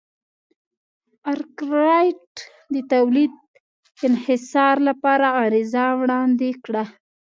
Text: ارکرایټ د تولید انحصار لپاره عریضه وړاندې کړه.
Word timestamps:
ارکرایټ 1.31 2.27
د 2.73 2.75
تولید 2.93 3.33
انحصار 4.07 4.75
لپاره 4.89 5.27
عریضه 5.41 5.83
وړاندې 6.01 6.49
کړه. 6.63 6.83